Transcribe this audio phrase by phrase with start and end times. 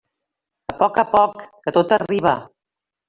[0.73, 2.35] A poc a poc, que tot arriba.